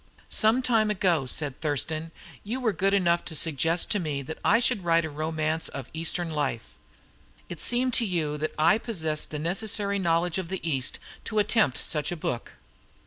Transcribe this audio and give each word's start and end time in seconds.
"Some 0.31 0.63
time 0.63 0.89
ago," 0.89 1.27
said 1.27 1.61
Thurston, 1.61 2.11
"you 2.43 2.59
were 2.59 2.73
good 2.73 2.95
enough 2.95 3.23
to 3.25 3.35
suggest 3.35 3.91
to 3.91 3.99
me 3.99 4.23
that 4.23 4.39
I 4.43 4.59
should 4.59 4.83
write 4.83 5.05
a 5.05 5.11
romance 5.11 5.67
of 5.67 5.89
Eastern 5.93 6.31
life. 6.31 6.69
It 7.49 7.61
seemed 7.61 7.93
to 8.01 8.05
you 8.07 8.35
that 8.39 8.55
I 8.57 8.79
possessed 8.79 9.29
the 9.29 9.37
necessary 9.37 9.99
knowledge 9.99 10.39
of 10.39 10.49
the 10.49 10.67
East 10.67 10.97
to 11.25 11.37
attempt 11.37 11.77
such 11.77 12.11
a 12.11 12.17
book." 12.17 12.53